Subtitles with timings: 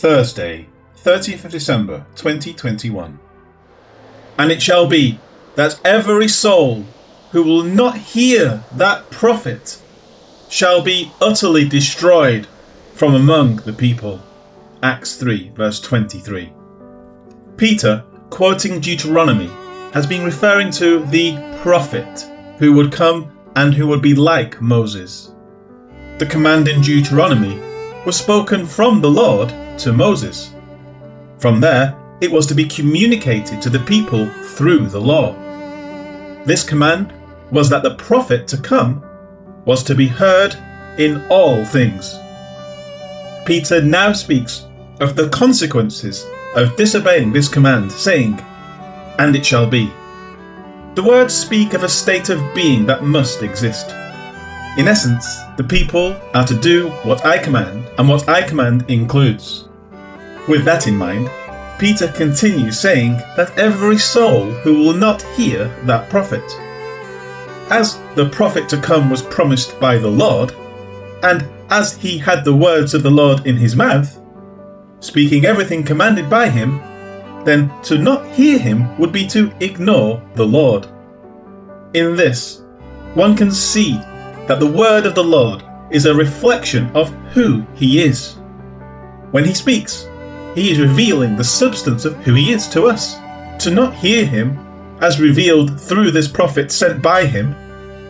[0.00, 3.18] Thursday, 30th of December 2021.
[4.38, 5.18] And it shall be
[5.56, 6.86] that every soul
[7.32, 9.78] who will not hear that prophet
[10.48, 12.46] shall be utterly destroyed
[12.94, 14.22] from among the people.
[14.82, 16.50] Acts 3, verse 23.
[17.58, 19.50] Peter, quoting Deuteronomy,
[19.92, 22.26] has been referring to the prophet
[22.58, 25.34] who would come and who would be like Moses.
[26.16, 27.69] The command in Deuteronomy
[28.06, 30.54] was spoken from the Lord to Moses.
[31.38, 35.34] From there, it was to be communicated to the people through the law.
[36.44, 37.12] This command
[37.50, 39.04] was that the prophet to come
[39.64, 40.54] was to be heard
[40.98, 42.18] in all things.
[43.44, 44.66] Peter now speaks
[45.00, 46.24] of the consequences
[46.56, 48.40] of disobeying this command, saying,
[49.18, 49.92] And it shall be.
[50.94, 53.94] The words speak of a state of being that must exist.
[54.78, 59.68] In essence, the people are to do what I command, and what I command includes.
[60.48, 61.28] With that in mind,
[61.78, 66.44] Peter continues saying that every soul who will not hear that prophet.
[67.68, 70.54] As the prophet to come was promised by the Lord,
[71.22, 74.20] and as he had the words of the Lord in his mouth,
[75.00, 76.80] speaking everything commanded by him,
[77.44, 80.86] then to not hear him would be to ignore the Lord.
[81.94, 82.62] In this,
[83.14, 83.98] one can see
[84.50, 85.62] that the word of the Lord
[85.92, 88.34] is a reflection of who he is.
[89.30, 90.08] When he speaks,
[90.56, 93.14] he is revealing the substance of who he is to us.
[93.62, 94.58] To not hear him,
[95.00, 97.52] as revealed through this prophet sent by him,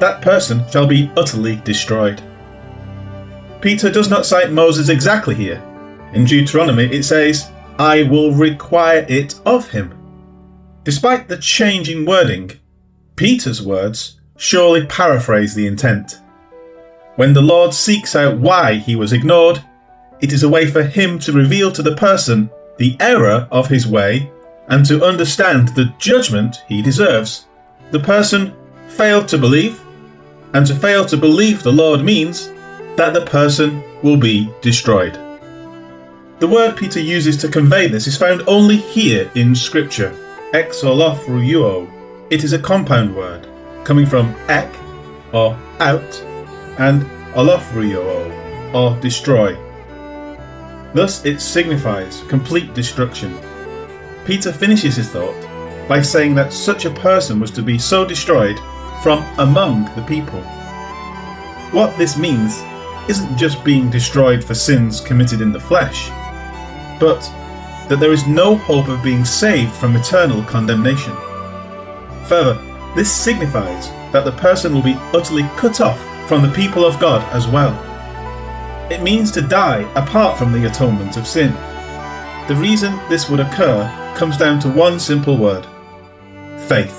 [0.00, 2.22] that person shall be utterly destroyed.
[3.60, 5.62] Peter does not cite Moses exactly here.
[6.14, 9.92] In Deuteronomy it says, I will require it of him.
[10.84, 12.52] Despite the change in wording,
[13.16, 16.21] Peter's words surely paraphrase the intent.
[17.16, 19.62] When the Lord seeks out why he was ignored,
[20.20, 23.86] it is a way for him to reveal to the person the error of his
[23.86, 24.30] way
[24.68, 27.46] and to understand the judgment he deserves.
[27.90, 28.54] The person
[28.88, 29.80] failed to believe,
[30.54, 32.48] and to fail to believe the Lord means
[32.96, 35.18] that the person will be destroyed.
[36.38, 40.12] The word Peter uses to convey this is found only here in Scripture,
[40.52, 41.90] exolethreuo.
[42.30, 43.46] It is a compound word,
[43.84, 44.74] coming from ek,
[45.32, 46.24] or out,
[46.78, 47.02] and
[47.34, 49.54] olethreuo, or destroy.
[50.94, 53.38] Thus it signifies complete destruction.
[54.24, 58.58] Peter finishes his thought by saying that such a person was to be so destroyed
[59.02, 60.40] from among the people.
[61.72, 62.60] What this means
[63.08, 66.08] isn't just being destroyed for sins committed in the flesh,
[67.00, 67.20] but
[67.88, 71.14] that there is no hope of being saved from eternal condemnation.
[72.26, 72.54] Further,
[72.94, 77.22] this signifies that the person will be utterly cut off from the people of God
[77.34, 77.72] as well.
[78.90, 81.52] It means to die apart from the atonement of sin.
[82.48, 85.66] The reason this would occur comes down to one simple word
[86.68, 86.98] faith.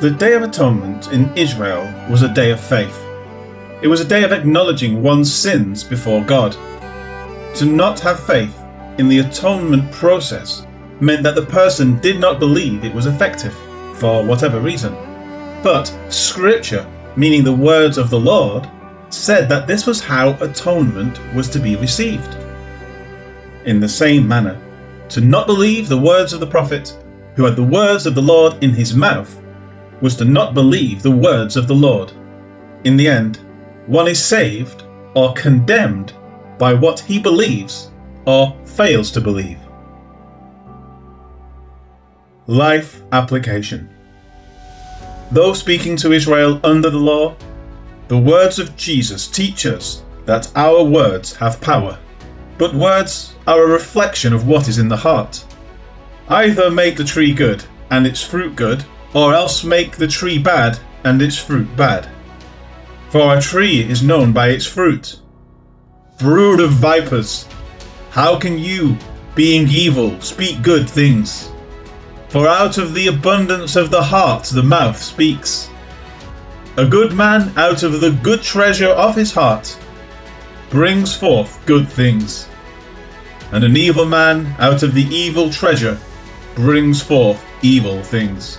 [0.00, 2.98] The Day of Atonement in Israel was a day of faith.
[3.82, 6.52] It was a day of acknowledging one's sins before God.
[7.56, 8.56] To not have faith
[8.98, 10.66] in the atonement process
[11.00, 13.54] meant that the person did not believe it was effective,
[13.96, 14.92] for whatever reason.
[15.62, 16.86] But Scripture
[17.16, 18.68] meaning the words of the Lord,
[19.10, 22.36] said that this was how atonement was to be received.
[23.64, 24.60] In the same manner,
[25.10, 26.96] to not believe the words of the prophet,
[27.36, 29.40] who had the words of the Lord in his mouth,
[30.00, 32.12] was to not believe the words of the Lord.
[32.84, 33.38] In the end,
[33.86, 34.84] one is saved
[35.14, 36.14] or condemned
[36.58, 37.90] by what he believes
[38.24, 39.58] or fails to believe.
[42.46, 43.88] Life Application
[45.32, 47.36] Though speaking to Israel under the law,
[48.08, 51.98] the words of Jesus teach us that our words have power.
[52.58, 55.42] But words are a reflection of what is in the heart.
[56.28, 58.84] Either make the tree good and its fruit good,
[59.14, 62.08] or else make the tree bad and its fruit bad.
[63.08, 65.18] For a tree is known by its fruit.
[66.18, 67.46] Brood of vipers,
[68.10, 68.98] how can you,
[69.34, 71.51] being evil, speak good things?
[72.32, 75.68] For out of the abundance of the heart the mouth speaks.
[76.78, 79.78] A good man out of the good treasure of his heart
[80.70, 82.48] brings forth good things,
[83.52, 86.00] and an evil man out of the evil treasure
[86.54, 88.58] brings forth evil things.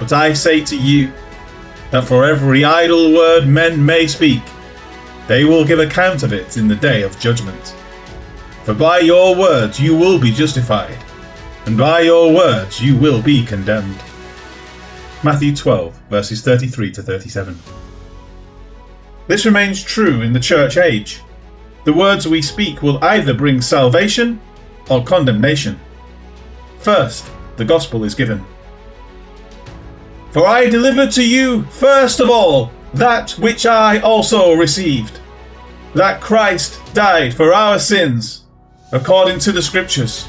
[0.00, 1.12] But I say to you
[1.92, 4.42] that for every idle word men may speak,
[5.28, 7.76] they will give account of it in the day of judgment.
[8.64, 10.98] For by your words you will be justified
[11.68, 14.02] and by your words you will be condemned.
[15.22, 17.58] Matthew 12, verses 33 to 37.
[19.26, 21.20] This remains true in the church age.
[21.84, 24.40] the words we speak will either bring salvation
[24.88, 25.78] or condemnation.
[26.78, 28.42] First, the gospel is given.
[30.30, 35.20] For I delivered to you, first of all, that which I also received
[35.94, 38.44] that Christ died for our sins,
[38.90, 40.28] according to the Scriptures,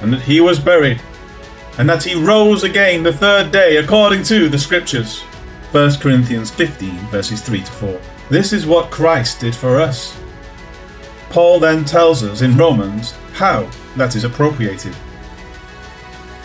[0.00, 1.00] and that he was buried,
[1.78, 5.20] and that he rose again the third day, according to the Scriptures.
[5.72, 8.00] 1 Corinthians 15, verses 3 to 4.
[8.30, 10.16] This is what Christ did for us.
[11.30, 14.94] Paul then tells us in Romans how that is appropriated.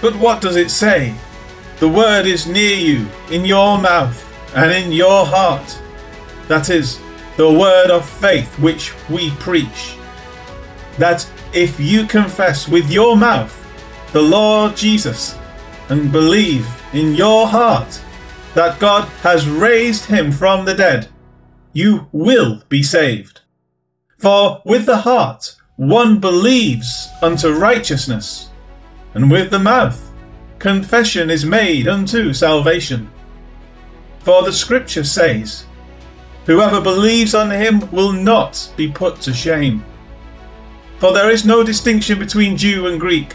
[0.01, 1.13] But what does it say?
[1.79, 4.25] The word is near you, in your mouth
[4.55, 5.79] and in your heart.
[6.47, 6.99] That is,
[7.37, 9.95] the word of faith which we preach.
[10.97, 13.55] That if you confess with your mouth
[14.13, 15.37] the Lord Jesus
[15.89, 18.01] and believe in your heart
[18.53, 21.09] that God has raised him from the dead,
[21.73, 23.41] you will be saved.
[24.17, 28.49] For with the heart one believes unto righteousness,
[29.13, 30.11] and with the mouth
[30.59, 33.09] confession is made unto salvation.
[34.19, 35.65] For the scripture says,
[36.45, 39.85] Whoever believes on him will not be put to shame.
[40.99, 43.33] For there is no distinction between Jew and Greek,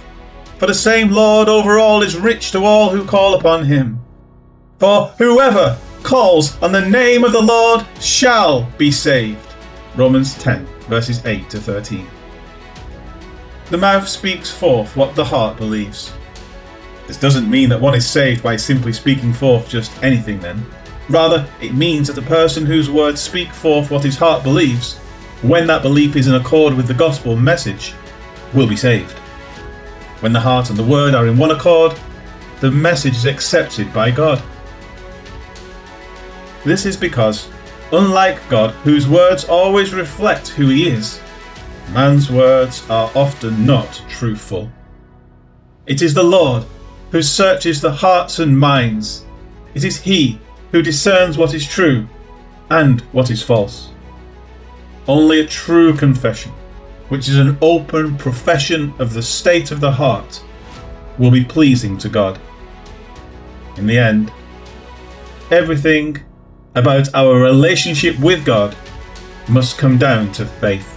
[0.58, 4.00] for the same Lord over all is rich to all who call upon him.
[4.78, 9.55] For whoever calls on the name of the Lord shall be saved.
[9.96, 12.06] Romans 10, verses 8 to 13.
[13.70, 16.12] The mouth speaks forth what the heart believes.
[17.06, 20.64] This doesn't mean that one is saved by simply speaking forth just anything, then.
[21.08, 25.00] Rather, it means that the person whose words speak forth what his heart believes,
[25.44, 27.94] when that belief is in accord with the gospel message,
[28.55, 29.12] will be saved.
[30.20, 31.99] When the heart and the word are in one accord,
[32.61, 34.43] the message is accepted by God.
[36.64, 37.50] This is because,
[37.93, 41.20] unlike God, whose words always reflect who he is,
[41.93, 44.70] man's words are often not truthful.
[45.87, 46.64] It is the Lord
[47.11, 49.26] who searches the hearts and minds.
[49.75, 50.38] It is he
[50.73, 52.08] who discerns what is true
[52.70, 53.91] and what is false.
[55.06, 56.53] Only a true confession,
[57.09, 60.43] which is an open profession of the state of the heart,
[61.19, 62.41] will be pleasing to God.
[63.77, 64.33] In the end,
[65.51, 66.23] everything
[66.75, 68.77] about our relationship with God
[69.49, 70.91] must come down to faith.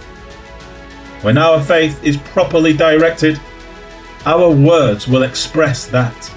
[1.22, 3.40] When our faith is properly directed,
[4.24, 6.32] our words will express that.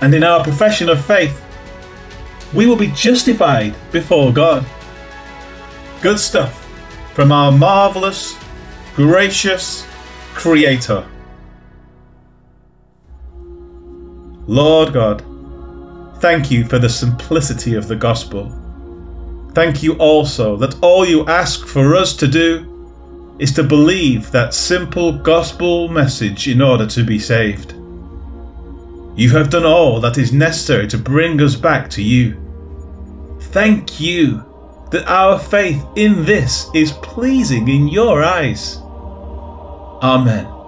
[0.00, 1.42] And in our profession of faith,
[2.54, 4.66] we will be justified before God.
[6.02, 6.68] Good stuff
[7.14, 8.36] from our marvelous,
[8.96, 9.86] gracious
[10.34, 11.06] Creator.
[14.48, 15.22] Lord God,
[16.18, 18.50] thank you for the simplicity of the gospel.
[19.54, 24.54] Thank you also that all you ask for us to do is to believe that
[24.54, 27.74] simple gospel message in order to be saved.
[29.14, 32.40] You have done all that is necessary to bring us back to you.
[33.52, 34.51] Thank you
[34.92, 38.78] that our faith in this is pleasing in your eyes.
[40.02, 40.61] Amen.